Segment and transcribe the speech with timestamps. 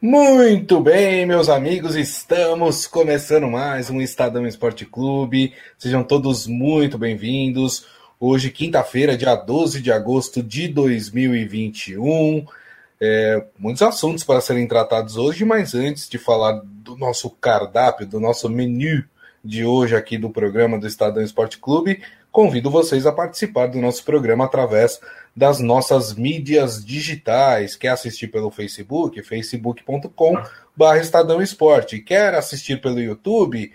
[0.00, 5.52] Muito bem, meus amigos, estamos começando mais um Estadão Esporte Clube.
[5.76, 7.84] Sejam todos muito bem-vindos.
[8.20, 12.46] Hoje, quinta-feira, dia 12 de agosto de 2021.
[13.00, 18.20] É, muitos assuntos para serem tratados hoje, mas antes de falar do nosso cardápio, do
[18.20, 19.02] nosso menu
[19.44, 22.00] de hoje aqui do programa do Estadão Esporte Clube,
[22.38, 25.00] convido vocês a participar do nosso programa através
[25.34, 27.74] das nossas mídias digitais.
[27.74, 29.20] Quer assistir pelo Facebook?
[29.24, 30.40] facebook.com
[31.00, 31.98] Estadão Esporte.
[31.98, 33.72] Quer assistir pelo YouTube?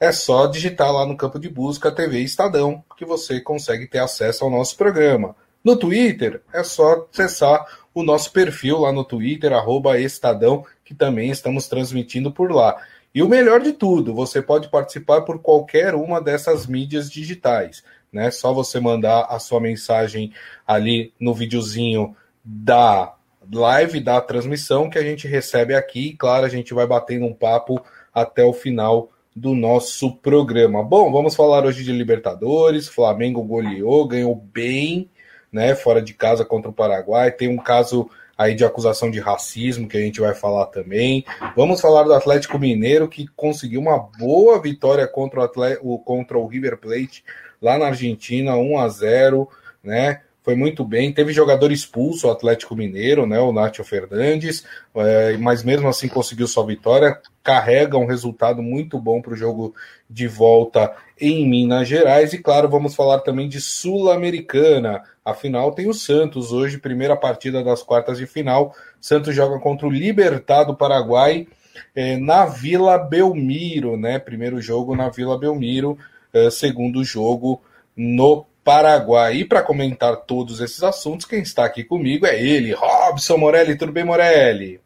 [0.00, 4.42] É só digitar lá no campo de busca TV Estadão que você consegue ter acesso
[4.42, 5.36] ao nosso programa.
[5.62, 9.52] No Twitter, é só acessar o nosso perfil lá no Twitter,
[10.00, 12.76] Estadão, que também estamos transmitindo por lá.
[13.14, 17.84] E o melhor de tudo, você pode participar por qualquer uma dessas mídias digitais.
[18.12, 18.30] Né?
[18.30, 20.32] Só você mandar a sua mensagem
[20.66, 23.14] ali no videozinho da
[23.52, 26.08] live, da transmissão, que a gente recebe aqui.
[26.08, 27.80] E, claro, a gente vai batendo um papo
[28.12, 30.82] até o final do nosso programa.
[30.82, 32.88] Bom, vamos falar hoje de Libertadores.
[32.88, 35.08] Flamengo goleou, ganhou bem,
[35.52, 35.74] né?
[35.74, 37.30] Fora de casa contra o Paraguai.
[37.30, 41.24] Tem um caso aí de acusação de racismo, que a gente vai falar também.
[41.56, 46.46] Vamos falar do Atlético Mineiro, que conseguiu uma boa vitória contra o, Atlético, contra o
[46.46, 47.24] River Plate
[47.60, 49.48] lá na Argentina, 1 a 0
[49.82, 50.20] né?
[50.44, 51.10] Foi muito bem.
[51.10, 53.40] Teve jogador expulso, o Atlético Mineiro, né?
[53.40, 54.62] O Nátio Fernandes,
[54.94, 57.18] é, mas mesmo assim conseguiu sua vitória.
[57.42, 59.74] Carrega um resultado muito bom para o jogo
[60.08, 62.34] de volta em Minas Gerais.
[62.34, 65.02] E claro, vamos falar também de Sul-Americana.
[65.24, 68.74] Afinal, tem o Santos hoje, primeira partida das quartas de final.
[69.00, 71.48] Santos joga contra o Libertad do Paraguai
[71.94, 74.18] é, na Vila Belmiro, né?
[74.18, 75.96] Primeiro jogo na Vila Belmiro,
[76.34, 77.62] é, segundo jogo
[77.96, 79.36] no Paraguai.
[79.36, 83.76] E para comentar todos esses assuntos, quem está aqui comigo é ele, Robson Morelli.
[83.76, 84.80] Tudo bem, Morelli?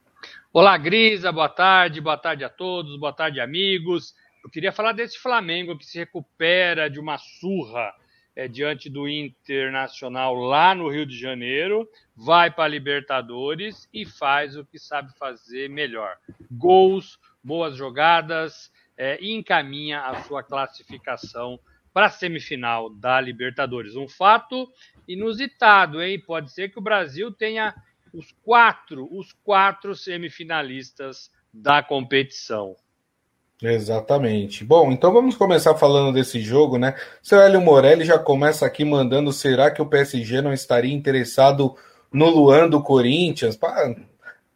[0.52, 4.14] Olá, Grisa, boa tarde, boa tarde a todos, boa tarde, amigos.
[4.42, 7.94] Eu queria falar desse Flamengo que se recupera de uma surra
[8.34, 14.56] é, diante do Internacional lá no Rio de Janeiro, vai para a Libertadores e faz
[14.56, 16.16] o que sabe fazer melhor:
[16.50, 21.60] gols, boas jogadas é, e encaminha a sua classificação
[21.92, 23.96] para a semifinal da Libertadores.
[23.96, 24.68] Um fato
[25.06, 26.20] inusitado, hein?
[26.20, 27.74] Pode ser que o Brasil tenha
[28.12, 32.76] os quatro, os quatro semifinalistas da competição.
[33.60, 34.64] Exatamente.
[34.64, 36.94] Bom, então vamos começar falando desse jogo, né?
[37.20, 41.74] Seu Hélio Morelli já começa aqui mandando: será que o PSG não estaria interessado
[42.12, 43.58] no Luan do Corinthians?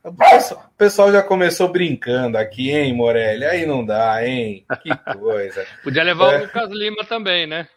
[0.05, 3.45] O pessoal já começou brincando aqui, hein, Morelli?
[3.45, 4.65] Aí não dá, hein?
[4.83, 5.65] Que coisa.
[5.85, 6.39] Podia levar é...
[6.39, 7.69] o Lucas Lima também, né?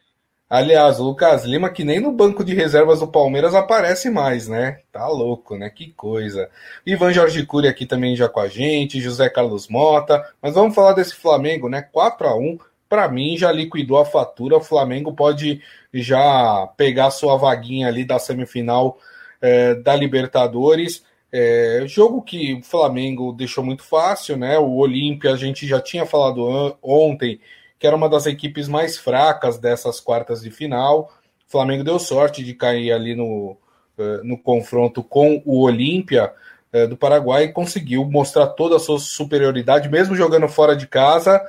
[0.50, 4.80] Aliás, o Lucas Lima, que nem no banco de reservas do Palmeiras aparece mais, né?
[4.92, 5.70] Tá louco, né?
[5.70, 6.50] Que coisa.
[6.86, 10.24] Ivan Jorge Cury aqui também já com a gente, José Carlos Mota.
[10.42, 11.82] Mas vamos falar desse Flamengo, né?
[11.82, 14.58] 4 a 1 para mim já liquidou a fatura.
[14.58, 15.62] O Flamengo pode
[15.94, 19.00] já pegar sua vaguinha ali da semifinal
[19.42, 21.04] é, da Libertadores.
[21.38, 24.58] É, jogo que o Flamengo deixou muito fácil, né?
[24.58, 27.42] O Olímpia, a gente já tinha falado ontem
[27.78, 31.12] que era uma das equipes mais fracas dessas quartas de final.
[31.46, 33.58] O Flamengo deu sorte de cair ali no,
[33.98, 36.32] eh, no confronto com o Olímpia
[36.72, 41.42] eh, do Paraguai e conseguiu mostrar toda a sua superioridade, mesmo jogando fora de casa,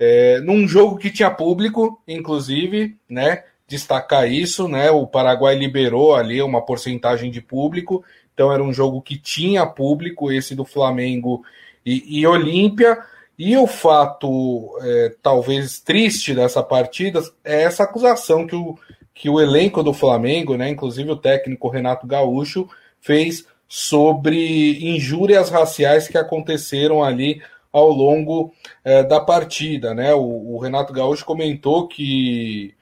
[0.00, 3.44] é, num jogo que tinha público, inclusive, né?
[3.68, 4.90] Destacar isso, né?
[4.90, 8.04] O Paraguai liberou ali uma porcentagem de público,
[8.38, 11.44] então era um jogo que tinha público, esse do Flamengo
[11.84, 12.96] e, e Olímpia.
[13.36, 18.78] E o fato, é, talvez triste dessa partida, é essa acusação que o,
[19.12, 22.68] que o elenco do Flamengo, né, inclusive o técnico Renato Gaúcho,
[23.00, 28.52] fez sobre injúrias raciais que aconteceram ali ao longo
[28.84, 29.94] é, da partida.
[29.94, 30.14] Né?
[30.14, 32.72] O, o, Renato Gaúcho comentou que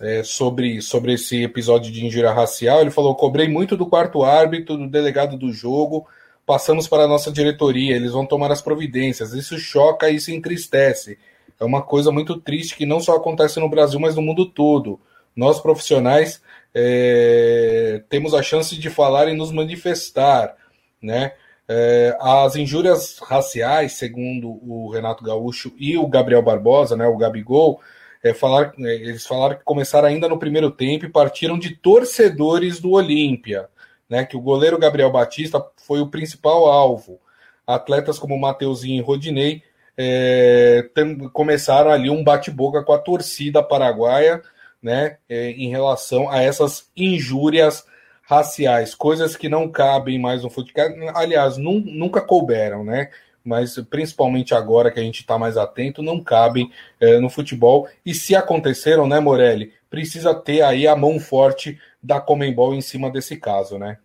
[0.00, 4.76] é, sobre, sobre esse episódio de injúria racial, ele falou: cobrei muito do quarto árbitro,
[4.76, 6.06] do delegado do jogo
[6.48, 9.34] passamos para a nossa diretoria, eles vão tomar as providências.
[9.34, 11.18] Isso choca, isso entristece.
[11.60, 14.98] É uma coisa muito triste que não só acontece no Brasil, mas no mundo todo.
[15.36, 16.40] Nós, profissionais,
[16.74, 20.56] é, temos a chance de falar e nos manifestar.
[21.02, 21.32] Né?
[21.68, 27.78] É, as injúrias raciais, segundo o Renato Gaúcho e o Gabriel Barbosa, né, o Gabigol,
[28.22, 32.80] é, falar, é, eles falaram que começaram ainda no primeiro tempo e partiram de torcedores
[32.80, 33.68] do Olímpia
[34.08, 37.20] né, que o goleiro Gabriel Batista foi o principal alvo.
[37.66, 39.62] Atletas como Mateuzinho e Rodinei
[39.96, 44.42] é, tem, começaram ali um bate-boca com a torcida paraguaia
[44.82, 47.84] né, é, em relação a essas injúrias
[48.22, 50.84] raciais, coisas que não cabem mais no futebol.
[51.14, 53.10] Aliás, nunca couberam, né?
[53.44, 56.70] Mas principalmente agora que a gente está mais atento, não cabem
[57.00, 57.88] é, no futebol.
[58.04, 59.72] E se aconteceram, né, Morelli?
[59.88, 63.98] Precisa ter aí a mão forte da Comembol em cima desse caso, né?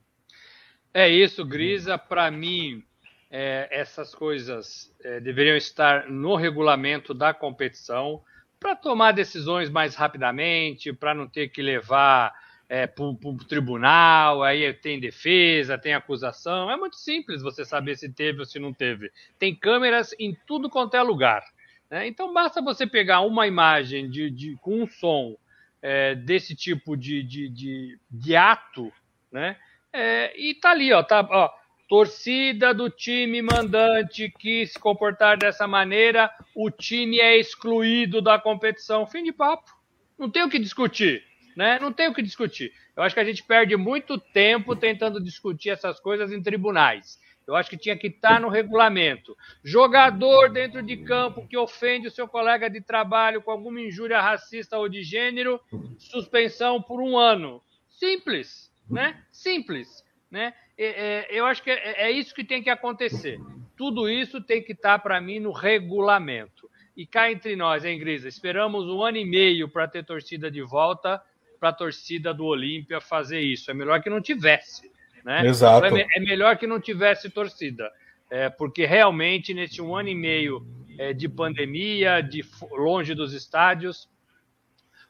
[0.93, 1.97] É isso, Grisa.
[1.97, 2.83] Para mim,
[3.29, 8.21] é, essas coisas é, deveriam estar no regulamento da competição
[8.59, 12.31] para tomar decisões mais rapidamente, para não ter que levar
[12.69, 16.71] é, para o tribunal, aí tem defesa, tem acusação.
[16.71, 19.11] É muito simples você saber se teve ou se não teve.
[19.37, 21.43] Tem câmeras em tudo quanto é lugar.
[21.89, 22.07] Né?
[22.07, 25.35] Então basta você pegar uma imagem de, de com um som
[25.81, 28.91] é, desse tipo de, de, de, de ato,
[29.31, 29.57] né?
[29.91, 31.51] É, e tá ali, ó, tá, ó,
[31.87, 39.05] torcida do time mandante que se comportar dessa maneira, o time é excluído da competição.
[39.05, 39.69] Fim de papo.
[40.17, 41.23] Não tem o que discutir
[41.55, 41.79] né?
[41.79, 42.71] Não tem o que discutir.
[42.95, 47.19] Eu acho que a gente perde muito tempo tentando discutir essas coisas em tribunais.
[47.45, 49.35] Eu acho que tinha que estar no regulamento.
[49.63, 54.77] Jogador dentro de campo que ofende o seu colega de trabalho com alguma injúria racista
[54.77, 55.59] ou de gênero,
[55.97, 57.61] suspensão por um ano.
[57.89, 59.21] Simples, né?
[59.31, 60.53] Simples, né?
[60.77, 63.39] É, é, eu acho que é, é isso que tem que acontecer.
[63.75, 66.69] Tudo isso tem que estar, para mim, no regulamento.
[66.95, 68.27] E cá entre nós, hein, Grisa?
[68.27, 71.21] Esperamos um ano e meio para ter torcida de volta
[71.63, 73.71] para a torcida do Olímpia fazer isso.
[73.71, 74.91] É melhor que não tivesse.
[75.23, 75.47] Né?
[75.47, 75.85] Exato.
[75.95, 77.89] É, é melhor que não tivesse torcida.
[78.29, 80.67] É, porque realmente, nesse um ano e meio
[80.99, 84.09] é, de pandemia, de longe dos estádios,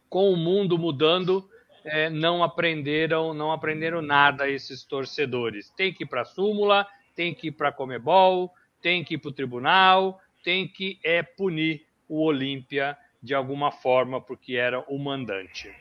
[0.07, 1.49] com o mundo mudando,
[1.83, 5.71] é, não aprenderam, não aprenderam nada esses torcedores.
[5.71, 6.85] Tem que ir para a súmula,
[7.15, 11.23] tem que ir para a Comebol, tem que ir para o tribunal, tem que é,
[11.23, 15.73] punir o Olímpia de alguma forma, porque era o mandante.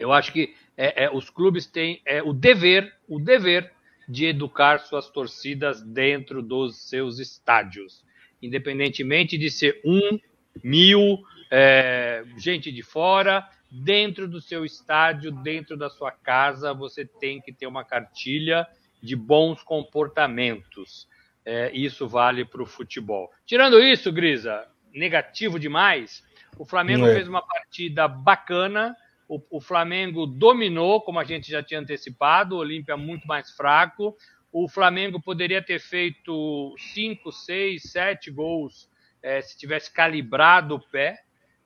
[0.00, 3.70] Eu acho que é, é, os clubes têm é, o dever, o dever
[4.08, 8.02] de educar suas torcidas dentro dos seus estádios,
[8.42, 10.18] independentemente de ser um,
[10.64, 17.40] mil, é, gente de fora, dentro do seu estádio, dentro da sua casa, você tem
[17.40, 18.66] que ter uma cartilha
[19.02, 21.06] de bons comportamentos.
[21.44, 23.30] É, isso vale para o futebol.
[23.46, 26.24] Tirando isso, Grisa, negativo demais.
[26.58, 27.14] O Flamengo é.
[27.14, 28.96] fez uma partida bacana
[29.30, 34.16] o, o Flamengo dominou, como a gente já tinha antecipado, o Olímpia muito mais fraco.
[34.52, 38.90] O Flamengo poderia ter feito cinco, seis, sete gols
[39.22, 41.20] é, se tivesse calibrado o pé.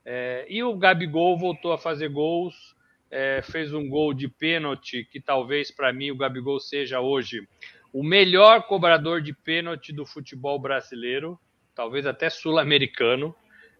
[0.04, 2.76] É, e o Gabigol voltou a fazer gols,
[3.10, 7.48] é, fez um gol de pênalti, que talvez para mim o Gabigol seja hoje
[7.94, 11.40] o melhor cobrador de pênalti do futebol brasileiro,
[11.74, 13.34] talvez até sul-americano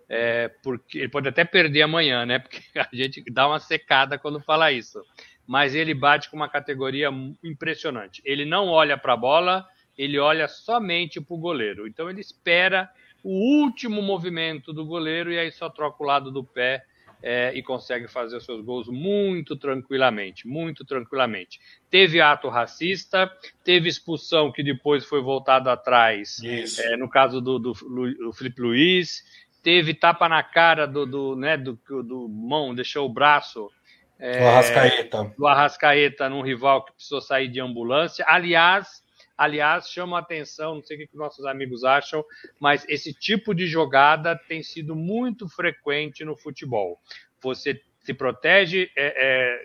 [0.09, 2.39] é, porque ele pode até perder amanhã, né?
[2.41, 5.03] Porque a gente dá uma secada quando fala isso.
[5.47, 7.11] Mas ele bate com uma categoria
[7.43, 8.23] impressionante.
[8.25, 9.67] Ele não olha para a bola,
[9.97, 11.87] ele olha somente para o goleiro.
[11.87, 12.91] Então ele espera
[13.23, 16.85] o último movimento do goleiro e aí só troca o lado do pé
[17.27, 21.59] é, e consegue fazer os seus gols muito tranquilamente, muito tranquilamente.
[21.89, 23.33] Teve ato racista,
[23.65, 29.25] teve expulsão que depois foi voltado atrás, é, no caso do, do, do Felipe Luiz,
[29.65, 31.73] teve tapa na cara do, do, né, do,
[32.03, 33.71] do mão, deixou o braço.
[34.19, 35.35] É, do Arrascaeta.
[35.37, 38.25] Do Arrascaeta num rival que precisou sair de ambulância.
[38.29, 39.03] Aliás,
[39.37, 42.23] aliás, chama a atenção, não sei o que nossos amigos acham,
[42.61, 47.01] mas esse tipo de jogada tem sido muito frequente no futebol.
[47.43, 49.65] Você se protege é, é,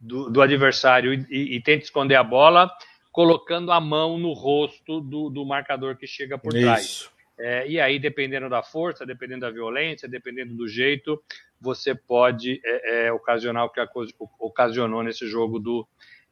[0.00, 2.70] do, do, adversário e, e, tenta esconder a bola,
[3.12, 6.64] colocando a mão no rosto do, do marcador que chega por Isso.
[6.64, 7.15] trás.
[7.38, 11.22] É, e aí, dependendo da força, dependendo da violência, dependendo do jeito,
[11.60, 13.80] você pode é, é, ocasionar o que
[14.38, 15.86] ocasionou nesse jogo do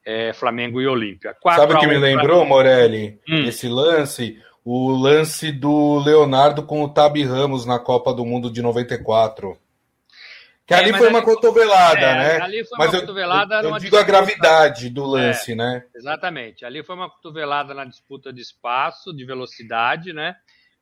[0.04, 1.36] é, Flamengo e Olímpia.
[1.42, 3.20] Sabe o que me lembrou, Morelli?
[3.28, 3.44] Hum.
[3.44, 8.62] Esse lance, o lance do Leonardo com o Tabi Ramos na Copa do Mundo de
[8.62, 9.58] 94.
[10.66, 12.40] Que é, ali foi ali uma cotovelada, é, né?
[12.40, 13.54] Ali foi mas uma cotovelada.
[13.56, 15.84] Eu, eu digo a gravidade do lance, né?
[15.94, 16.64] Exatamente.
[16.64, 20.34] Ali foi uma cotovelada na disputa de espaço, de velocidade, né?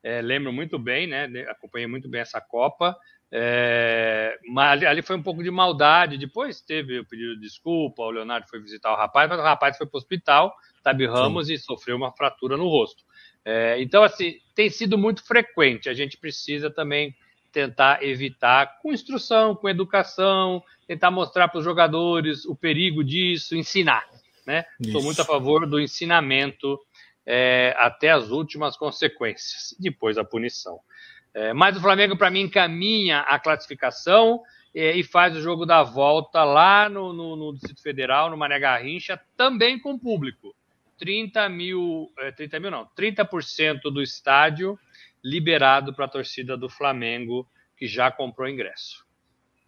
[0.03, 1.25] É, lembro muito bem, né?
[1.49, 2.95] Acompanhei muito bem essa Copa.
[3.31, 6.17] É, mas ali, ali, foi um pouco de maldade.
[6.17, 9.77] Depois teve o pedido de desculpa, o Leonardo foi visitar o rapaz, mas o rapaz
[9.77, 11.53] foi para o hospital, Tabi Ramos, Sim.
[11.53, 13.03] e sofreu uma fratura no rosto.
[13.45, 15.89] É, então, assim, tem sido muito frequente.
[15.89, 17.15] A gente precisa também
[17.51, 24.03] tentar evitar com instrução, com educação, tentar mostrar para os jogadores o perigo disso, ensinar.
[24.45, 24.65] Né?
[24.91, 26.77] Sou muito a favor do ensinamento
[27.25, 30.79] é, até as últimas consequências, depois a punição.
[31.33, 34.41] É, mas o Flamengo, para mim, encaminha a classificação
[34.75, 38.59] é, e faz o jogo da volta lá no, no, no Distrito Federal, no Mané
[38.59, 40.55] Garrincha, também com público.
[40.99, 44.77] 30 mil, é, 30 mil não, 30% do estádio
[45.23, 49.03] liberado para a torcida do Flamengo, que já comprou ingresso.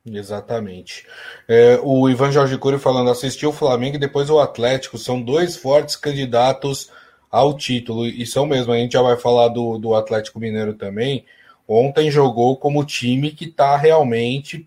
[0.05, 1.07] Exatamente.
[1.47, 5.57] É, o Ivan Jorge Cury falando, assistiu o Flamengo e depois o Atlético, são dois
[5.57, 6.91] fortes candidatos
[7.35, 11.25] ao título, e são mesmo, a gente já vai falar do, do Atlético Mineiro também,
[11.67, 14.65] ontem jogou como time que está realmente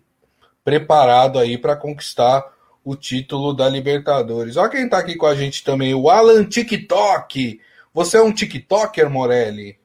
[0.63, 2.45] preparado aí para conquistar
[2.85, 4.55] o título da Libertadores.
[4.55, 7.59] Olha quem está aqui com a gente também, o Alan TikTok.
[7.91, 9.75] Você é um TikToker, Morelli?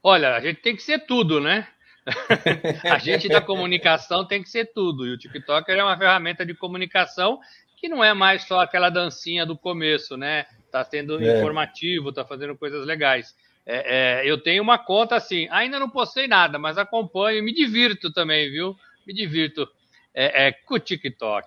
[0.00, 1.66] Olha, a gente tem que ser tudo, né?
[2.88, 5.08] a gente da comunicação tem que ser tudo.
[5.08, 7.40] E o TikToker é uma ferramenta de comunicação
[7.78, 10.46] que não é mais só aquela dancinha do começo, né?
[10.72, 11.36] Tá sendo é.
[11.36, 13.34] informativo, tá fazendo coisas legais.
[13.66, 17.52] É, é, eu tenho uma conta assim, ainda não postei nada, mas acompanho e me
[17.52, 18.74] divirto também, viu?
[19.06, 19.68] Me divirto
[20.14, 21.46] é, é, com o TikTok.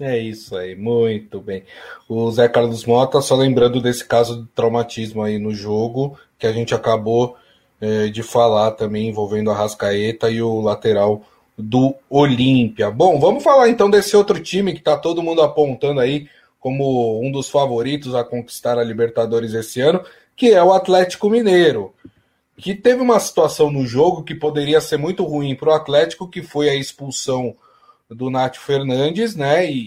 [0.00, 1.64] É isso aí, muito bem.
[2.08, 6.52] O Zé Carlos Mota, só lembrando desse caso de traumatismo aí no jogo, que a
[6.52, 7.36] gente acabou
[7.80, 11.22] é, de falar também envolvendo a Rascaeta e o lateral
[11.58, 12.90] do Olímpia.
[12.90, 16.28] Bom, vamos falar então desse outro time que está todo mundo apontando aí
[16.66, 20.04] como um dos favoritos a conquistar a Libertadores esse ano,
[20.34, 21.94] que é o Atlético Mineiro,
[22.56, 26.42] que teve uma situação no jogo que poderia ser muito ruim para o Atlético, que
[26.42, 27.54] foi a expulsão
[28.10, 29.78] do Nath Fernandes, né, e,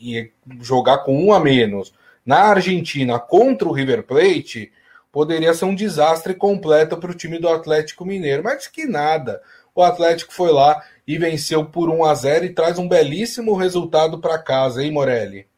[0.00, 1.92] e, e jogar com um a menos
[2.24, 4.70] na Argentina contra o River Plate
[5.10, 9.42] poderia ser um desastre completo para o time do Atlético Mineiro, mas que nada.
[9.74, 14.20] O Atlético foi lá e venceu por 1 a 0 e traz um belíssimo resultado
[14.20, 15.52] para casa, hein, Morelli?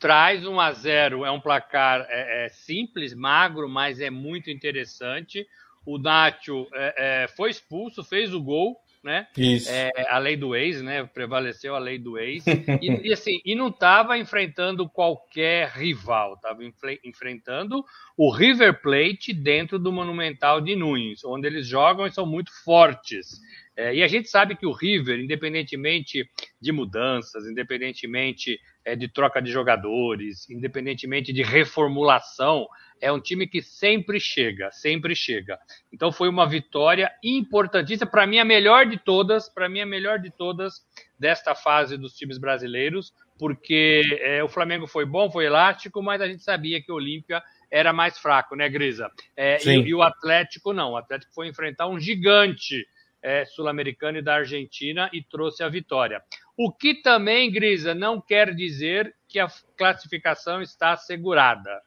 [0.00, 5.46] Traz 1 a 0 é um placar é, é, simples, magro, mas é muito interessante.
[5.84, 9.26] O Nacho é, é foi expulso, fez o gol, né?
[9.36, 9.70] Isso.
[9.70, 11.04] É, a lei do ex, né?
[11.04, 12.44] Prevaleceu a lei do ex.
[12.80, 16.60] e, e, assim, e não estava enfrentando qualquer rival, estava
[17.04, 17.84] enfrentando
[18.16, 23.40] o River Plate dentro do Monumental de Nunes, onde eles jogam e são muito fortes.
[23.76, 26.28] É, e a gente sabe que o River, independentemente
[26.60, 32.66] de mudanças, independentemente é, de troca de jogadores, independentemente de reformulação,
[33.00, 35.58] é um time que sempre chega, sempre chega.
[35.92, 40.18] Então foi uma vitória importantíssima, para mim a melhor de todas, para mim a melhor
[40.18, 40.84] de todas
[41.18, 46.26] desta fase dos times brasileiros, porque é, o Flamengo foi bom, foi elástico, mas a
[46.26, 49.10] gente sabia que o Olímpia era mais fraco, né, Grisa?
[49.36, 52.86] É, e, e, o Atlético não, o Atlético foi enfrentar um gigante
[53.22, 56.22] é, sul-americano e da Argentina e trouxe a vitória.
[56.56, 61.80] O que também, Grisa, não quer dizer que a classificação está assegurada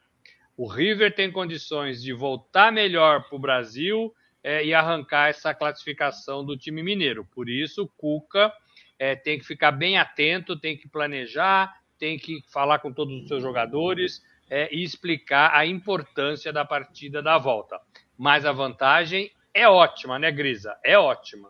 [0.56, 4.14] o River tem condições de voltar melhor para o Brasil
[4.44, 7.26] é, e arrancar essa classificação do time mineiro.
[7.26, 8.54] Por isso, o Cuca
[9.00, 13.28] é, tem que ficar bem atento, tem que planejar, tem que falar com todos os
[13.28, 17.80] seus jogadores é, e explicar a importância da partida da volta.
[18.16, 20.76] Mas a vantagem é ótima, né, Grisa?
[20.84, 21.50] É ótima.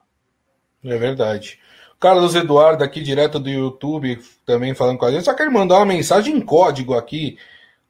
[0.83, 1.59] É verdade.
[1.99, 5.23] Carlos Eduardo, aqui direto do YouTube, também falando com a gente.
[5.23, 7.37] Só quero mandar uma mensagem em código aqui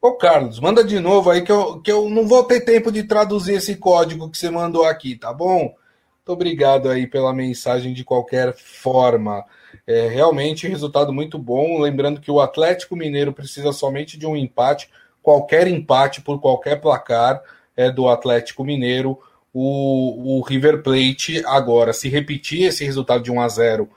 [0.04, 3.04] Ô Carlos, manda de novo aí que eu, que eu não vou ter tempo de
[3.04, 5.60] traduzir esse código que você mandou aqui, tá bom?
[5.62, 9.46] Muito obrigado aí pela mensagem de qualquer forma.
[9.88, 11.80] É realmente resultado muito bom.
[11.80, 14.90] Lembrando que o Atlético Mineiro precisa somente de um empate,
[15.22, 17.42] qualquer empate por qualquer placar
[17.74, 19.18] é do Atlético Mineiro.
[19.54, 23.90] O, o River Plate agora, se repetir esse resultado de 1 a 0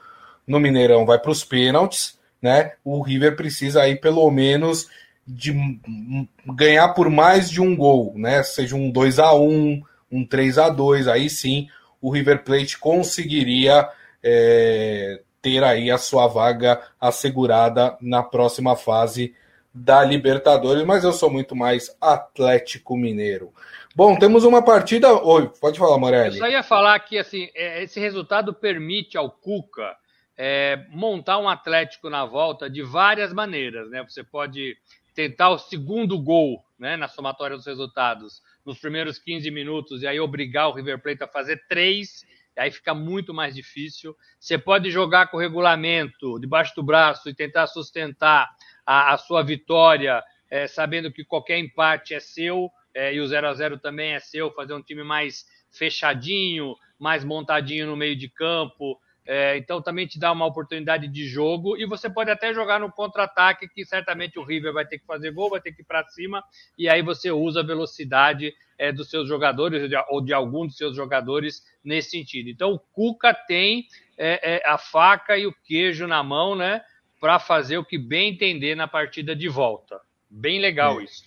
[0.45, 2.73] no Mineirão, vai para os pênaltis, né?
[2.83, 4.87] O River precisa aí pelo menos
[5.27, 5.53] de
[6.45, 8.43] ganhar por mais de um gol, né?
[8.43, 11.67] Seja um 2 a 1 um 3 a 2 aí sim
[12.01, 13.89] o River Plate conseguiria
[14.23, 19.33] é, ter aí a sua vaga assegurada na próxima fase
[19.73, 23.53] da Libertadores, mas eu sou muito mais Atlético Mineiro.
[23.97, 25.11] Bom, temos uma partida.
[25.11, 26.35] Oi, pode falar, Morelli.
[26.35, 29.97] Eu só ia falar que assim, é, esse resultado permite ao Cuca
[30.37, 34.03] é, montar um Atlético na volta de várias maneiras, né?
[34.07, 34.77] Você pode
[35.15, 40.19] tentar o segundo gol né, na somatória dos resultados nos primeiros 15 minutos e aí
[40.19, 42.23] obrigar o River Plate a fazer três,
[42.55, 44.15] aí fica muito mais difícil.
[44.39, 48.47] Você pode jogar com o regulamento debaixo do braço e tentar sustentar
[48.85, 53.47] a, a sua vitória, é, sabendo que qualquer empate é seu é, e o 0
[53.47, 58.27] a 0 também é seu, fazer um time mais fechadinho, mais montadinho no meio de
[58.27, 62.79] campo, é, então também te dá uma oportunidade de jogo e você pode até jogar
[62.79, 65.85] no contra-ataque, que certamente o River vai ter que fazer gol, vai ter que ir
[65.85, 66.43] para cima,
[66.75, 70.65] e aí você usa a velocidade é, dos seus jogadores ou de, ou de algum
[70.65, 72.49] dos seus jogadores nesse sentido.
[72.49, 73.85] Então o Cuca tem
[74.17, 76.81] é, é, a faca e o queijo na mão, né,
[77.21, 80.01] para fazer o que bem entender na partida de volta.
[80.27, 81.26] Bem legal isso.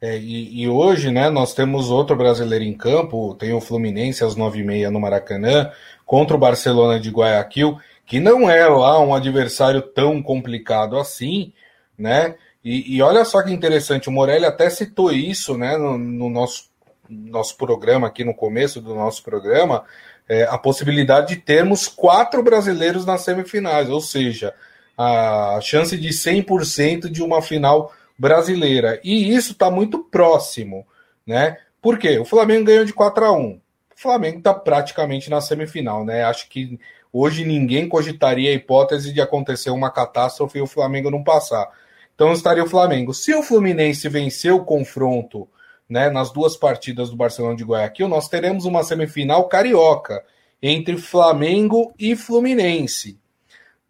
[0.00, 4.34] É, e, e, hoje, né, nós temos outro brasileiro em campo, tem o Fluminense às
[4.34, 5.70] nove e meia no Maracanã,
[6.06, 11.52] contra o Barcelona de Guayaquil, que não é lá um adversário tão complicado assim,
[11.98, 12.34] né?
[12.64, 16.64] E, e olha só que interessante, o Morelli até citou isso, né, no, no nosso,
[17.08, 19.84] nosso programa, aqui no começo do nosso programa,
[20.28, 24.54] é, a possibilidade de termos quatro brasileiros nas semifinais, ou seja,
[24.96, 29.00] a chance de 100% de uma final brasileira.
[29.02, 30.86] E isso está muito próximo,
[31.26, 31.56] né?
[31.80, 32.18] Por quê?
[32.18, 33.60] O Flamengo ganhou de 4 a 1 O
[33.96, 36.24] Flamengo está praticamente na semifinal, né?
[36.24, 36.78] Acho que
[37.12, 41.68] Hoje ninguém cogitaria a hipótese de acontecer uma catástrofe e o Flamengo não passar.
[42.14, 43.12] Então estaria o Flamengo.
[43.12, 45.48] Se o Fluminense vencer o confronto
[45.88, 50.24] né, nas duas partidas do Barcelona de Guayaquil, nós teremos uma semifinal carioca
[50.62, 53.18] entre Flamengo e Fluminense.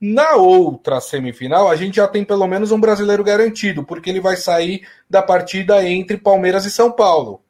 [0.01, 4.35] Na outra semifinal, a gente já tem pelo menos um brasileiro garantido, porque ele vai
[4.35, 7.43] sair da partida entre Palmeiras e São Paulo.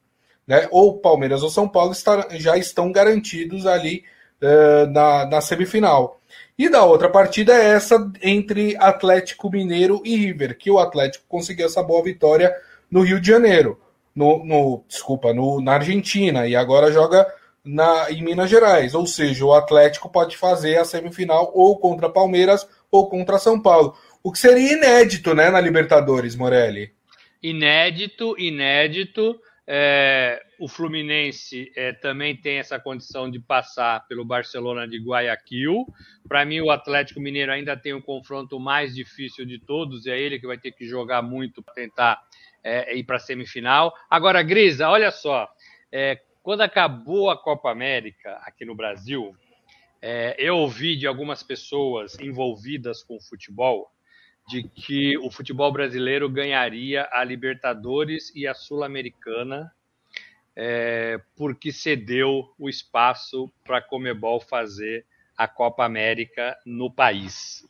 [0.44, 0.66] Né?
[0.72, 1.94] Ou Palmeiras ou São Paulo
[2.32, 4.02] já estão garantidos ali
[4.42, 6.20] uh, na, na semifinal.
[6.58, 11.66] E da outra partida é essa entre Atlético Mineiro e River, que o Atlético conseguiu
[11.66, 12.52] essa boa vitória
[12.90, 13.80] no Rio de Janeiro,
[14.14, 17.26] no, no desculpa, no, na Argentina, e agora joga
[17.64, 18.94] na, em Minas Gerais.
[18.94, 23.96] Ou seja, o Atlético pode fazer a semifinal ou contra Palmeiras ou contra São Paulo.
[24.22, 26.92] O que seria inédito, né, na Libertadores, Morelli?
[27.42, 29.40] Inédito, inédito.
[29.66, 35.86] É, o Fluminense é, também tem essa condição de passar pelo Barcelona de Guayaquil.
[36.28, 40.40] Para mim, o Atlético Mineiro ainda tem o confronto mais difícil de todos, é ele
[40.40, 42.20] que vai ter que jogar muito para tentar
[42.64, 43.94] é, ir para a semifinal.
[44.10, 45.48] Agora, Grisa, olha só,
[45.92, 49.34] é, quando acabou a Copa América aqui no Brasil,
[50.02, 53.90] é, eu ouvi de algumas pessoas envolvidas com o futebol
[54.48, 59.70] de que o futebol brasileiro ganharia a Libertadores e a Sul-Americana
[60.56, 65.06] é, porque cedeu o espaço para a Comebol fazer
[65.36, 67.64] a Copa América no país.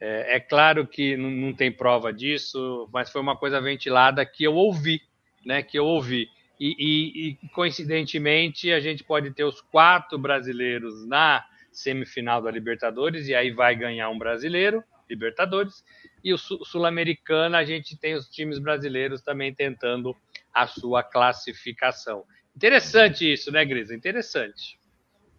[0.00, 4.54] É, é claro que não, tem prova disso, mas foi uma coisa ventilada que eu
[4.54, 5.00] ouvi,
[5.44, 5.62] né?
[5.62, 6.28] Que eu ouvi.
[6.58, 13.28] E, e, e coincidentemente a gente pode ter os quatro brasileiros na semifinal da Libertadores
[13.28, 15.84] e aí vai ganhar um brasileiro Libertadores
[16.24, 20.16] e o Sul-Americana, a gente tem os times brasileiros também tentando
[20.54, 22.24] a sua classificação.
[22.56, 23.94] Interessante isso, né, Grisa?
[23.94, 24.78] Interessante.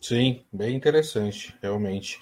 [0.02, 2.20] Sim, bem interessante, realmente.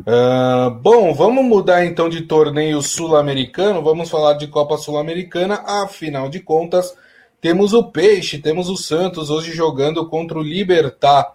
[0.00, 5.62] Uh, bom, vamos mudar então de torneio sul-americano, vamos falar de Copa Sul-Americana.
[5.64, 6.94] Afinal de contas,
[7.42, 11.34] temos o Peixe, temos o Santos hoje jogando contra o Libertar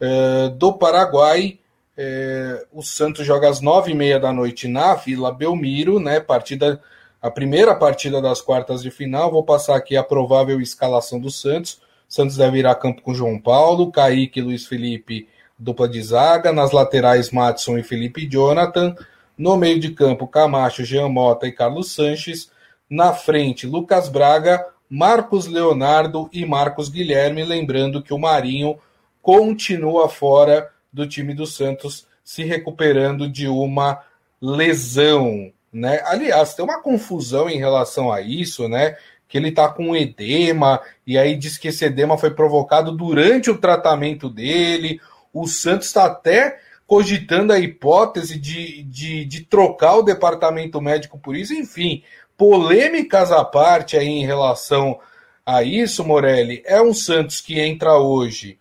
[0.00, 1.58] uh, do Paraguai.
[1.94, 6.20] É, o Santos joga às nove e meia da noite na Vila Belmiro, né?
[6.20, 6.80] Partida,
[7.20, 9.30] a primeira partida das quartas de final.
[9.30, 11.82] Vou passar aqui a provável escalação do Santos.
[12.08, 16.50] Santos deve ir a campo com João Paulo, Kaique, Luiz Felipe, dupla de zaga.
[16.50, 18.96] Nas laterais, Matson e Felipe Jonathan.
[19.36, 22.50] No meio de campo, Camacho, Jean Mota e Carlos Sanches.
[22.88, 27.42] Na frente, Lucas Braga, Marcos Leonardo e Marcos Guilherme.
[27.42, 28.76] Lembrando que o Marinho
[29.22, 34.02] continua fora do time do Santos se recuperando de uma
[34.38, 36.02] lesão, né?
[36.04, 38.98] Aliás, tem uma confusão em relação a isso, né?
[39.26, 43.56] Que ele tá com edema, e aí diz que esse edema foi provocado durante o
[43.56, 45.00] tratamento dele.
[45.32, 51.34] O Santos está até cogitando a hipótese de, de, de trocar o departamento médico por
[51.34, 52.02] isso, enfim,
[52.36, 54.98] polêmicas à parte aí em relação
[55.44, 56.62] a isso, Morelli.
[56.64, 58.58] É um Santos que entra hoje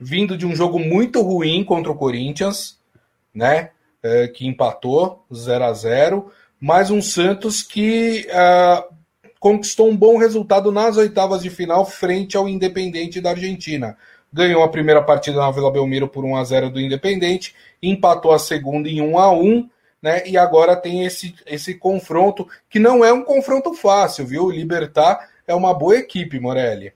[0.00, 2.78] vindo de um jogo muito ruim contra o Corinthians,
[3.34, 3.70] né?
[4.00, 8.84] É, que empatou 0 a 0 mas um Santos que é,
[9.38, 13.96] conquistou um bom resultado nas oitavas de final frente ao Independente da Argentina.
[14.32, 18.38] Ganhou a primeira partida na Vila Belmiro por 1 a 0 do Independente, empatou a
[18.38, 19.68] segunda em 1 a 1
[20.02, 20.26] né?
[20.26, 24.44] E agora tem esse, esse confronto, que não é um confronto fácil, viu?
[24.44, 26.92] O Libertar é uma boa equipe, Morelli.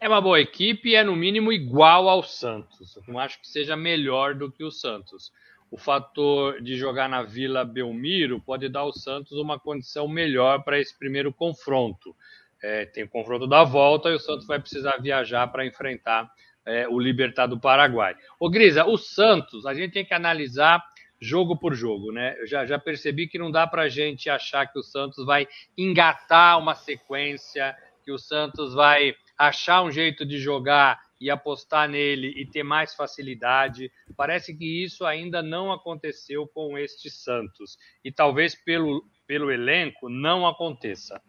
[0.00, 2.98] É uma boa equipe e é no mínimo igual ao Santos.
[3.08, 5.32] Não acho que seja melhor do que o Santos.
[5.70, 10.78] O fator de jogar na Vila Belmiro pode dar ao Santos uma condição melhor para
[10.78, 12.14] esse primeiro confronto.
[12.62, 16.30] É, tem o confronto da volta e o Santos vai precisar viajar para enfrentar
[16.64, 18.14] é, o Libertad do Paraguai.
[18.38, 20.82] Ô Grisa, o Santos, a gente tem que analisar
[21.20, 22.36] jogo por jogo, né?
[22.38, 25.48] Eu já, já percebi que não dá para a gente achar que o Santos vai
[25.76, 32.32] engatar uma sequência, que o Santos vai achar um jeito de jogar e apostar nele
[32.36, 33.90] e ter mais facilidade.
[34.16, 37.76] Parece que isso ainda não aconteceu com este Santos.
[38.04, 41.20] E talvez pelo, pelo elenco não aconteça.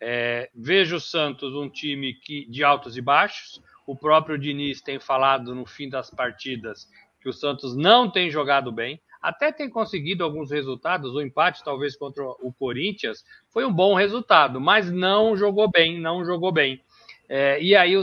[0.00, 3.62] É, vejo o Santos um time que, de altos e baixos.
[3.86, 6.88] O próprio Diniz tem falado no fim das partidas
[7.26, 9.00] que o Santos não tem jogado bem.
[9.20, 11.14] Até tem conseguido alguns resultados.
[11.14, 16.24] O empate, talvez, contra o Corinthians, foi um bom resultado, mas não jogou bem, não
[16.24, 16.82] jogou bem.
[17.28, 17.94] É, e aí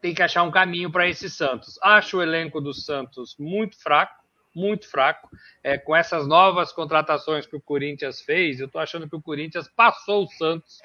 [0.00, 1.78] tem que achar um caminho para esse Santos.
[1.82, 4.22] Acho o elenco do Santos muito fraco,
[4.54, 5.28] muito fraco.
[5.62, 9.68] É, com essas novas contratações que o Corinthians fez, eu estou achando que o Corinthians
[9.68, 10.78] passou o Santos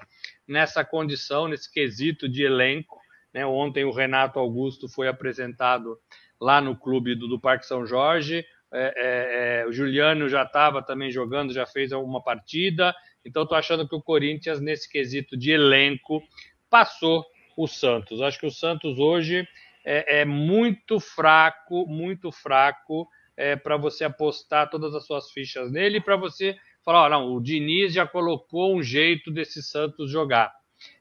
[0.47, 2.99] nessa condição, nesse quesito de elenco.
[3.33, 3.45] Né?
[3.45, 5.97] Ontem o Renato Augusto foi apresentado
[6.39, 8.45] lá no clube do, do Parque São Jorge.
[8.73, 12.95] É, é, é o Juliano já estava também jogando, já fez alguma partida.
[13.25, 16.21] Então estou achando que o Corinthians, nesse quesito de elenco,
[16.69, 17.25] passou
[17.57, 18.21] o Santos.
[18.21, 19.47] Acho que o Santos hoje
[19.83, 26.01] é, é muito fraco, muito fraco é, para você apostar todas as suas fichas nele,
[26.01, 30.56] para você falar, oh, não, o Diniz já colocou um jeito desse Santos jogar.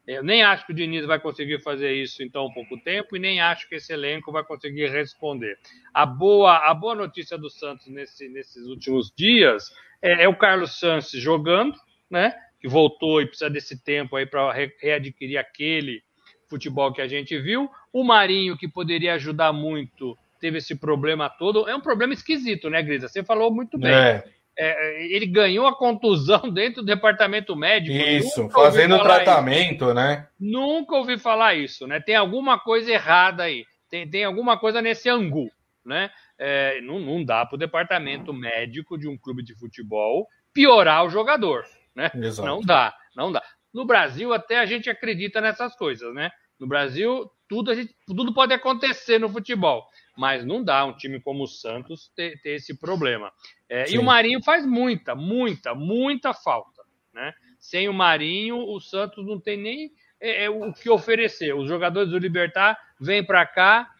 [0.06, 3.18] Eu nem acho que o Diniz vai conseguir fazer isso em tão pouco tempo e
[3.18, 5.58] nem acho que esse elenco vai conseguir responder.
[5.92, 10.78] A boa, a boa notícia do Santos nesse, nesses últimos dias é, é, o Carlos
[10.78, 11.76] Santos jogando,
[12.08, 12.36] né?
[12.60, 16.02] Que voltou e precisa desse tempo aí para readquirir aquele
[16.48, 17.68] futebol que a gente viu.
[17.92, 21.68] O Marinho, que poderia ajudar muito, teve esse problema todo.
[21.68, 23.08] É um problema esquisito, né, Grisa?
[23.08, 23.92] Você falou muito bem.
[23.92, 24.24] É.
[24.58, 27.96] É, ele ganhou a contusão dentro do departamento médico.
[27.96, 29.94] Isso, fazendo tratamento, isso.
[29.94, 30.28] né?
[30.38, 32.00] Nunca ouvi falar isso, né?
[32.00, 33.64] Tem alguma coisa errada aí.
[33.88, 35.50] Tem, tem alguma coisa nesse angu,
[35.84, 36.10] né?
[36.38, 41.10] É, não, não dá para o departamento médico de um clube de futebol piorar o
[41.10, 41.64] jogador,
[41.94, 42.10] né?
[42.14, 42.48] Exato.
[42.48, 43.42] Não dá, não dá.
[43.72, 46.30] No Brasil, até a gente acredita nessas coisas, né?
[46.58, 51.44] No Brasil, tudo, gente, tudo pode acontecer no futebol, mas não dá um time como
[51.44, 53.32] o Santos ter, ter esse problema.
[53.68, 56.82] É, e o Marinho faz muita, muita, muita falta.
[57.12, 57.32] Né?
[57.58, 61.54] Sem o Marinho, o Santos não tem nem é, é, o que oferecer.
[61.54, 63.90] Os jogadores do Libertar vêm para cá,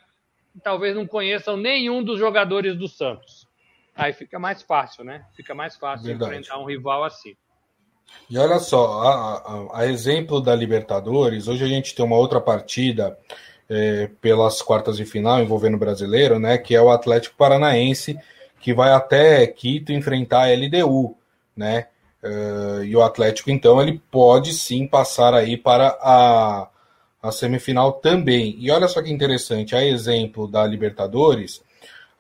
[0.63, 3.47] talvez não conheçam nenhum dos jogadores do Santos.
[3.95, 5.27] Aí fica mais fácil, né?
[5.35, 6.31] Fica mais fácil Verdade.
[6.31, 7.35] enfrentar um rival assim.
[8.29, 12.41] E olha só, a, a, a, exemplo da Libertadores, hoje a gente tem uma outra
[12.41, 13.17] partida
[13.69, 16.59] é, pelas quartas de final envolvendo o brasileiro, né?
[16.59, 18.19] Que é o Atlético Paranaense,
[18.61, 21.17] que vai até Quito enfrentar a LDU,
[21.57, 21.87] né?
[22.23, 26.69] Uh, e o Atlético, então, ele pode sim passar aí para a,
[27.23, 28.57] a semifinal também.
[28.59, 31.63] E olha só que interessante, a exemplo da Libertadores,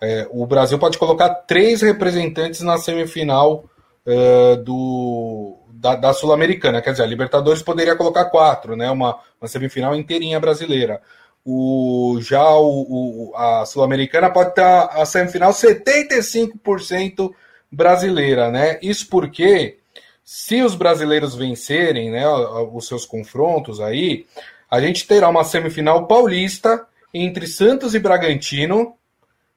[0.01, 3.64] é, o Brasil pode colocar três representantes na semifinal
[4.07, 6.81] uh, do, da, da Sul-Americana.
[6.81, 8.90] Quer dizer, a Libertadores poderia colocar quatro, né?
[8.90, 11.01] Uma, uma semifinal inteirinha brasileira.
[11.45, 17.33] O, já o, o a Sul-Americana pode ter a, a semifinal 75%
[17.71, 18.79] brasileira, né?
[18.83, 19.79] Isso porque
[20.25, 24.27] se os brasileiros vencerem né, os seus confrontos aí,
[24.69, 28.95] a gente terá uma semifinal paulista entre Santos e Bragantino,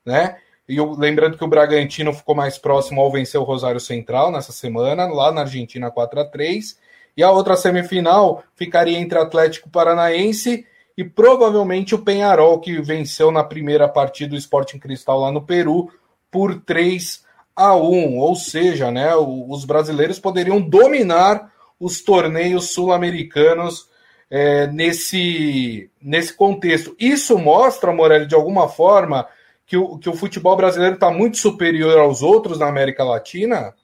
[0.06, 0.38] né?
[0.70, 5.08] E lembrando que o Bragantino ficou mais próximo ao vencer o Rosário Central nessa semana,
[5.08, 6.78] lá na Argentina 4 a 3
[7.18, 13.44] E a outra semifinal ficaria entre Atlético Paranaense e provavelmente o Penharol, que venceu na
[13.44, 15.92] primeira partida do Sporting Cristal lá no Peru
[16.30, 17.24] por 3
[17.56, 18.20] a 1.
[18.20, 23.90] Ou seja, né, os brasileiros poderiam dominar os torneios sul-americanos
[24.30, 26.96] é, nesse, nesse contexto.
[27.00, 29.26] Isso mostra, Morelli, de alguma forma,
[29.70, 33.76] que o, que o futebol brasileiro está muito superior aos outros na América Latina?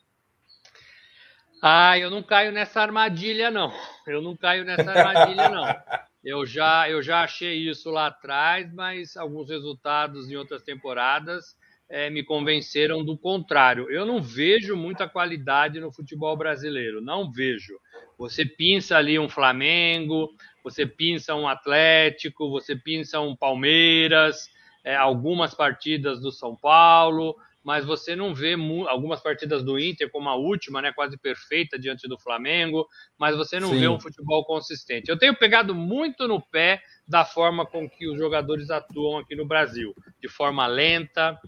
[1.62, 3.72] Ah, eu não caio nessa armadilha, não.
[4.08, 5.66] Eu não caio nessa armadilha, não.
[6.28, 11.56] Eu já, eu já achei isso lá atrás, mas alguns resultados em outras temporadas
[11.88, 13.92] é, me convenceram do contrário.
[13.92, 17.80] Eu não vejo muita qualidade no futebol brasileiro, não vejo.
[18.18, 24.50] Você pinça ali um Flamengo, você pinça um Atlético, você pinça um Palmeiras,
[24.86, 28.56] é, algumas partidas do São Paulo, mas você não vê
[28.88, 33.60] algumas partidas do Inter, como a última, né, quase perfeita diante do Flamengo, mas você
[33.60, 33.80] não Sim.
[33.80, 35.10] vê um futebol consistente.
[35.10, 39.48] Eu tenho pegado muito no pé da forma com que os jogadores atuam aqui no
[39.48, 41.40] Brasil, de forma lenta,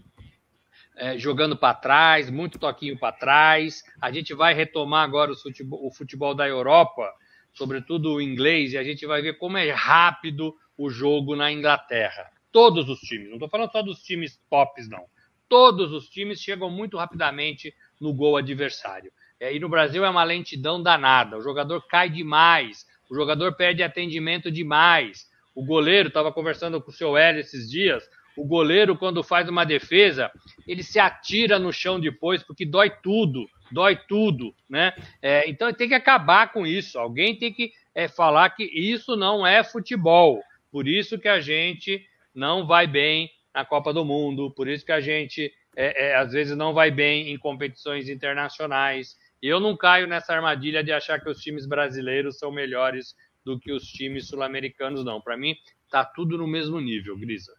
[0.96, 3.84] é, jogando para trás, muito toquinho para trás.
[4.00, 7.08] A gente vai retomar agora o futebol, o futebol da Europa,
[7.54, 12.28] sobretudo o inglês, e a gente vai ver como é rápido o jogo na Inglaterra.
[12.52, 15.04] Todos os times, não estou falando só dos times tops, não.
[15.48, 19.12] Todos os times chegam muito rapidamente no gol adversário.
[19.40, 21.38] É, e no Brasil é uma lentidão danada.
[21.38, 25.28] O jogador cai demais, o jogador perde atendimento demais.
[25.54, 28.08] O goleiro, estava conversando com o seu Hélio esses dias,
[28.38, 30.30] o goleiro, quando faz uma defesa,
[30.64, 34.92] ele se atira no chão depois, porque dói tudo, dói tudo, né?
[35.20, 37.00] É, então tem que acabar com isso.
[37.00, 40.40] Alguém tem que é, falar que isso não é futebol.
[40.70, 42.06] Por isso que a gente
[42.38, 46.32] não vai bem na Copa do Mundo, por isso que a gente é, é, às
[46.32, 49.16] vezes não vai bem em competições internacionais.
[49.42, 53.58] E eu não caio nessa armadilha de achar que os times brasileiros são melhores do
[53.58, 55.20] que os times sul-americanos, não.
[55.20, 55.54] Para mim,
[55.90, 57.52] tá tudo no mesmo nível, Grisa.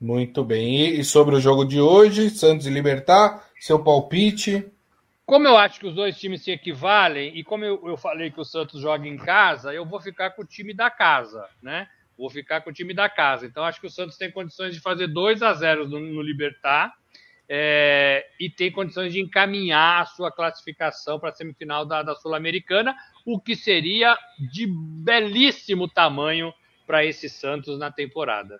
[0.00, 0.98] Muito bem.
[0.98, 4.64] E sobre o jogo de hoje, Santos e Libertar, seu palpite?
[5.26, 8.40] Como eu acho que os dois times se equivalem, e como eu, eu falei que
[8.40, 11.88] o Santos joga em casa, eu vou ficar com o time da casa, né?
[12.18, 13.46] Vou ficar com o time da casa.
[13.46, 16.92] Então, acho que o Santos tem condições de fazer 2 a 0 no, no Libertar
[17.48, 22.94] é, e tem condições de encaminhar a sua classificação para a semifinal da, da Sul-Americana,
[23.24, 24.16] o que seria
[24.52, 26.52] de belíssimo tamanho
[26.86, 28.58] para esse Santos na temporada.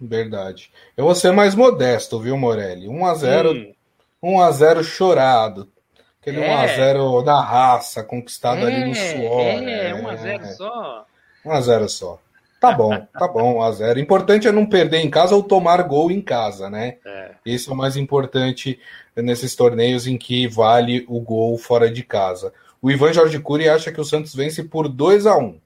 [0.00, 0.70] Verdade.
[0.96, 2.88] Eu vou ser mais modesto, viu, Morelli?
[2.88, 3.74] 1 a 0 hum.
[4.22, 5.72] 1 a 0 chorado.
[6.20, 6.54] Aquele é.
[6.54, 9.40] 1 a 0 da raça, conquistado é, ali no é, suor.
[9.40, 11.06] É, é, 1 a 0 só.
[11.44, 12.20] 1 a 0 só.
[12.60, 15.80] Tá bom, tá bom, 1 a 0 Importante é não perder em casa ou tomar
[15.82, 16.96] gol em casa, né?
[17.06, 17.34] É.
[17.46, 18.80] Esse é o mais importante
[19.14, 22.52] nesses torneios em que vale o gol fora de casa.
[22.82, 25.58] O Ivan Jorge Cury acha que o Santos vence por 2 a 1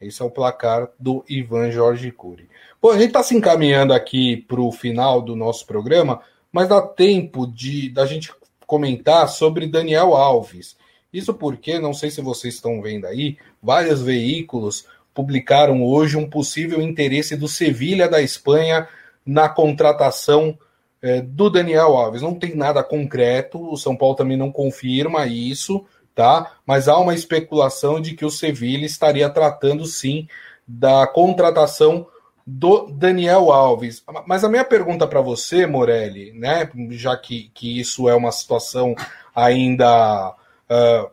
[0.00, 2.48] Esse é o placar do Ivan Jorge Cury.
[2.80, 6.20] Bom, a gente está se encaminhando aqui para o final do nosso programa,
[6.52, 8.32] mas dá tempo de da gente
[8.66, 10.76] comentar sobre Daniel Alves.
[11.12, 16.80] Isso porque, não sei se vocês estão vendo aí, vários veículos publicaram hoje um possível
[16.80, 18.88] interesse do Sevilha da Espanha
[19.24, 20.58] na contratação
[21.00, 22.22] é, do Daniel Alves.
[22.22, 26.52] Não tem nada concreto, o São Paulo também não confirma isso, tá?
[26.66, 30.28] Mas há uma especulação de que o Sevilha estaria tratando sim
[30.66, 32.06] da contratação
[32.46, 34.04] do Daniel Alves.
[34.26, 38.94] Mas a minha pergunta para você, Morelli, né, já que, que isso é uma situação
[39.34, 40.34] ainda
[40.68, 41.10] uh,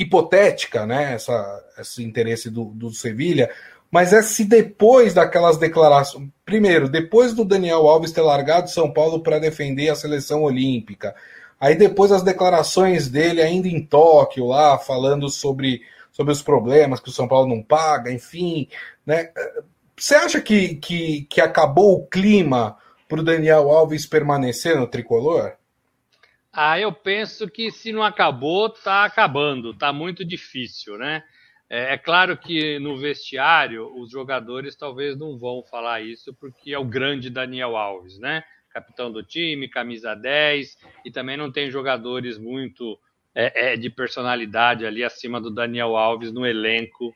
[0.00, 3.50] hipotética, né, essa, esse interesse do, do Sevilha,
[3.90, 6.28] mas é se depois daquelas declarações.
[6.44, 11.14] Primeiro, depois do Daniel Alves ter largado São Paulo para defender a seleção olímpica,
[11.60, 17.10] aí depois as declarações dele ainda em Tóquio, lá, falando sobre, sobre os problemas que
[17.10, 18.68] o São Paulo não paga, enfim,
[19.04, 19.30] né?
[19.94, 25.52] Você acha que, que, que acabou o clima para o Daniel Alves permanecer no tricolor?
[26.52, 29.70] Ah, eu penso que se não acabou, está acabando.
[29.70, 31.22] Está muito difícil, né?
[31.68, 36.78] É, é, claro que no vestiário os jogadores talvez não vão falar isso, porque é
[36.78, 38.42] o grande Daniel Alves, né?
[38.70, 42.98] Capitão do time, camisa 10, e também não tem jogadores muito
[43.32, 47.14] é, é, de personalidade ali acima do Daniel Alves no elenco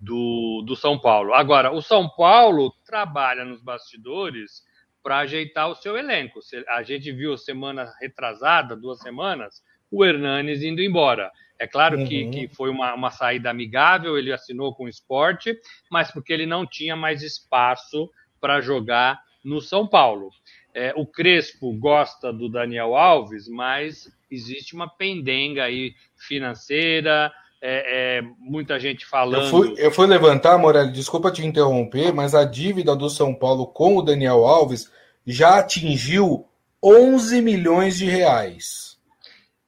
[0.00, 1.32] do, do São Paulo.
[1.34, 4.62] Agora, o São Paulo trabalha nos bastidores
[5.02, 6.40] para ajeitar o seu elenco.
[6.68, 11.30] A gente viu semana retrasada, duas semanas, o Hernanes indo embora.
[11.58, 12.06] É claro uhum.
[12.06, 15.56] que, que foi uma, uma saída amigável, ele assinou com o esporte,
[15.90, 18.10] mas porque ele não tinha mais espaço
[18.40, 20.30] para jogar no São Paulo.
[20.74, 27.32] É, o Crespo gosta do Daniel Alves, mas existe uma pendenga aí financeira,
[27.64, 29.44] é, é, muita gente falando.
[29.44, 33.68] Eu fui, eu fui levantar, Morelli, desculpa te interromper, mas a dívida do São Paulo
[33.68, 34.90] com o Daniel Alves
[35.24, 36.44] já atingiu
[36.82, 38.98] 11 milhões de reais.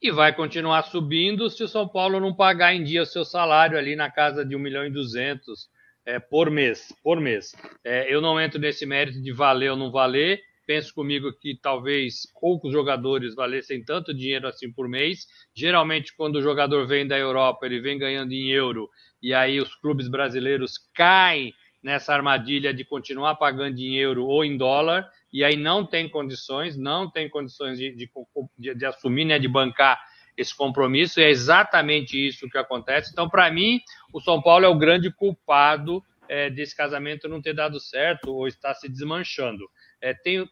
[0.03, 3.79] E vai continuar subindo se o São Paulo não pagar em dia o seu salário
[3.79, 5.69] ali na casa de 1 milhão e 200
[6.05, 6.93] é, por mês.
[7.03, 7.55] Por mês.
[7.85, 12.27] É, eu não entro nesse mérito de valer ou não valer penso comigo que talvez
[12.41, 15.27] poucos jogadores valessem tanto dinheiro assim por mês.
[15.55, 18.89] Geralmente, quando o jogador vem da Europa, ele vem ganhando em euro,
[19.23, 24.57] e aí os clubes brasileiros caem nessa armadilha de continuar pagando em euro ou em
[24.57, 28.11] dólar, e aí não tem condições, não tem condições de, de,
[28.59, 30.01] de, de assumir, né, de bancar
[30.37, 33.11] esse compromisso, e é exatamente isso que acontece.
[33.13, 33.81] Então, para mim,
[34.13, 38.49] o São Paulo é o grande culpado é, desse casamento não ter dado certo ou
[38.49, 39.69] está se desmanchando.
[40.05, 40.47] É, tenho,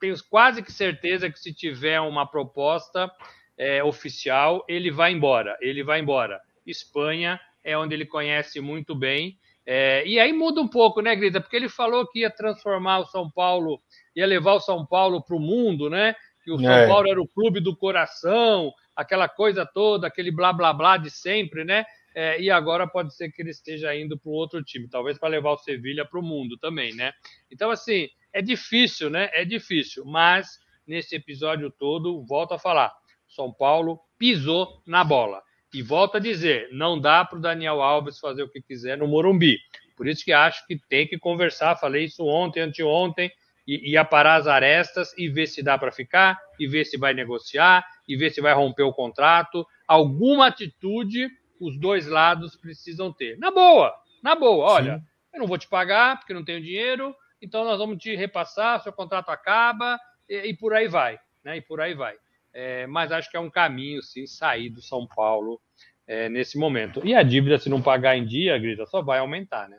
[0.00, 3.10] tenho quase que certeza que se tiver uma proposta
[3.58, 5.58] é, oficial, ele vai embora.
[5.60, 6.40] Ele vai embora.
[6.66, 9.38] Espanha é onde ele conhece muito bem.
[9.66, 11.38] É, e aí muda um pouco, né, Grita?
[11.38, 13.78] Porque ele falou que ia transformar o São Paulo,
[14.16, 16.16] ia levar o São Paulo para o mundo, né?
[16.42, 16.86] Que o São é.
[16.86, 21.62] Paulo era o clube do coração, aquela coisa toda, aquele blá blá blá de sempre,
[21.62, 21.84] né?
[22.14, 25.50] É, e agora pode ser que ele esteja indo para outro time, talvez para levar
[25.50, 27.12] o Sevilha para o mundo também, né?
[27.50, 29.30] Então, assim, é difícil, né?
[29.32, 32.92] É difícil, mas nesse episódio todo, volto a falar,
[33.28, 35.40] São Paulo pisou na bola.
[35.72, 39.08] E volto a dizer, não dá para o Daniel Alves fazer o que quiser no
[39.08, 39.58] Morumbi.
[39.96, 41.76] Por isso que acho que tem que conversar.
[41.76, 43.30] Falei isso ontem, anteontem,
[43.66, 47.14] e, e aparar as arestas e ver se dá para ficar, e ver se vai
[47.14, 49.66] negociar, e ver se vai romper o contrato.
[49.86, 51.28] Alguma atitude
[51.60, 53.38] os dois lados precisam ter.
[53.38, 54.72] Na boa, na boa.
[54.72, 55.04] Olha, Sim.
[55.34, 58.92] eu não vou te pagar porque não tenho dinheiro, então nós vamos te repassar, seu
[58.92, 61.58] contrato acaba e, e por aí vai, né?
[61.58, 62.14] E por aí vai.
[62.52, 65.60] É, mas acho que é um caminho, sim, sair do São Paulo
[66.06, 67.00] é, nesse momento.
[67.04, 69.78] E a dívida, se não pagar em dia, Grita, só vai aumentar, né?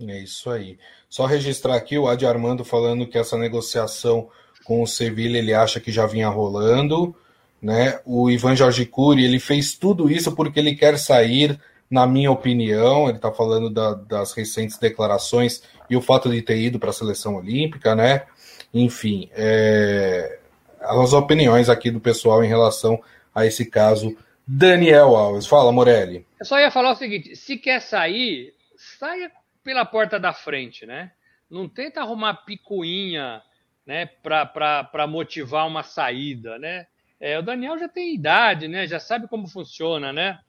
[0.00, 0.78] É isso aí.
[1.08, 4.28] Só registrar aqui o Adi Armando falando que essa negociação
[4.64, 7.14] com o Sevilla ele acha que já vinha rolando.
[7.62, 8.00] Né?
[8.04, 11.60] O Ivan Jorge Cury ele fez tudo isso porque ele quer sair,
[11.94, 13.08] na minha opinião.
[13.08, 16.92] Ele está falando da, das recentes declarações e o fato de ter ido para a
[16.92, 18.26] seleção olímpica, né?
[18.72, 20.40] Enfim, é...
[20.80, 23.00] as opiniões aqui do pessoal em relação
[23.32, 24.16] a esse caso.
[24.46, 26.26] Daniel Alves, fala, Morelli.
[26.38, 28.52] Eu só ia falar o seguinte: se quer sair,
[28.98, 29.30] saia
[29.62, 31.12] pela porta da frente, né?
[31.48, 33.40] Não tenta arrumar picuinha,
[33.86, 36.86] né, para motivar uma saída, né?
[37.20, 38.86] É, o Daniel já tem idade, né?
[38.86, 40.40] Já sabe como funciona, né?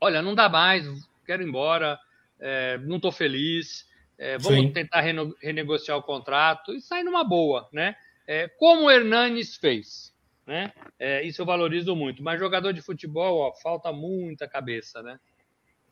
[0.00, 0.86] Olha, não dá mais,
[1.26, 1.98] quero ir embora,
[2.40, 3.86] é, não estou feliz,
[4.18, 4.72] é, vamos Sim.
[4.72, 7.96] tentar reno, renegociar o contrato e sair numa boa, né?
[8.26, 10.12] É, como o Hernanes fez,
[10.46, 10.72] né?
[10.98, 12.22] É, isso eu valorizo muito.
[12.22, 15.18] Mas jogador de futebol, ó, falta muita cabeça, né?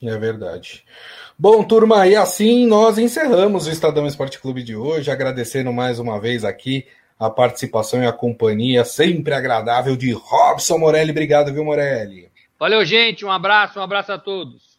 [0.02, 0.84] É verdade.
[1.38, 6.20] Bom, turma, e assim nós encerramos o Estadão Esporte Clube de hoje, agradecendo mais uma
[6.20, 6.86] vez aqui
[7.16, 11.12] a participação e a companhia sempre agradável de Robson Morelli.
[11.12, 12.31] Obrigado, viu, Morelli?
[12.62, 13.24] Valeu, gente.
[13.24, 14.78] Um abraço, um abraço a todos.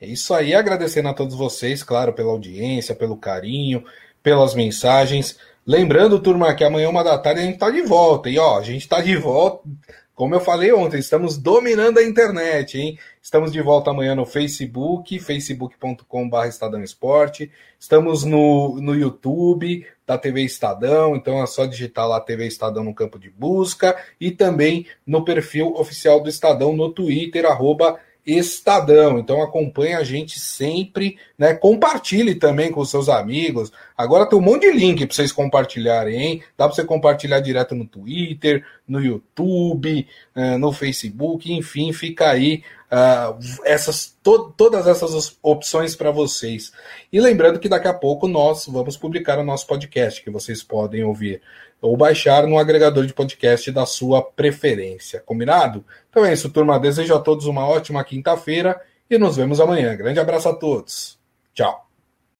[0.00, 3.84] É isso aí, agradecendo a todos vocês, claro, pela audiência, pelo carinho,
[4.22, 5.36] pelas mensagens.
[5.66, 8.30] Lembrando, turma, que amanhã, uma da tarde, a gente tá de volta.
[8.30, 9.68] E ó, a gente tá de volta
[10.14, 12.96] como eu falei ontem, estamos dominando a internet, hein?
[13.20, 17.50] Estamos de volta amanhã no Facebook, facebook.com.br Estadão Esporte.
[17.80, 22.94] Estamos no, no YouTube da TV Estadão, então é só digitar lá TV Estadão no
[22.94, 29.18] campo de busca e também no perfil oficial do Estadão no Twitter, arroba Estadão.
[29.18, 31.54] Então acompanhe a gente sempre, né?
[31.54, 33.70] Compartilhe também com seus amigos.
[33.96, 36.42] Agora tem um monte de link para vocês compartilharem, hein?
[36.56, 42.64] Dá para você compartilhar direto no Twitter, no YouTube, eh, no Facebook, enfim, fica aí
[42.90, 46.72] uh, essas to todas essas opções para vocês.
[47.12, 51.04] E lembrando que daqui a pouco nós vamos publicar o nosso podcast, que vocês podem
[51.04, 51.40] ouvir
[51.80, 55.20] ou baixar no agregador de podcast da sua preferência.
[55.20, 55.84] Combinado?
[56.08, 56.80] Então é isso, turma.
[56.80, 59.94] Desejo a todos uma ótima quinta-feira e nos vemos amanhã.
[59.94, 61.18] Grande abraço a todos.
[61.52, 61.93] Tchau.